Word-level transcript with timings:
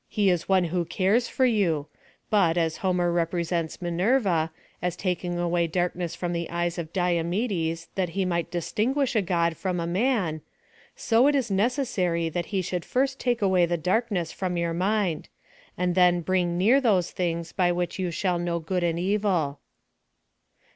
—He 0.18 0.30
is 0.30 0.48
one 0.48 0.66
who 0.70 0.84
cares 0.84 1.26
for 1.26 1.44
yoii; 1.44 1.88
but, 2.30 2.56
as 2.56 2.76
Homer 2.86 3.12
repre 3.12 3.44
sents 3.44 3.82
Minerva, 3.82 4.52
as 4.80 4.94
taking 4.94 5.40
away 5.40 5.66
darkness 5.66 6.14
from 6.14 6.32
the 6.32 6.48
eyes 6.50 6.78
of 6.78 6.92
Dio 6.92 7.24
medes, 7.24 7.88
that 7.96 8.10
he 8.10 8.24
might 8.24 8.48
distinguisk 8.52 9.16
a 9.16 9.22
God 9.22 9.56
from 9.56 9.80
a 9.80 9.86
man: 9.88 10.40
so 10.94 11.26
it 11.26 11.34
is 11.34 11.50
ne 11.50 11.66
cessary 11.66 12.32
that 12.32 12.46
he 12.54 12.62
should 12.62 12.84
first 12.84 13.18
take 13.18 13.42
away 13.42 13.66
the 13.66 13.76
darknes.' 13.76 14.30
from 14.32 14.56
your 14.56 14.72
mind; 14.72 15.28
and 15.76 15.96
then 15.96 16.20
bring 16.20 16.56
near 16.56 16.80
those 16.80 17.10
things 17.10 17.50
by 17.50 17.72
which 17.72 17.98
yousliallknow 17.98 18.64
good 18.64 18.84
and 18.84 19.00
evil. 19.00 19.58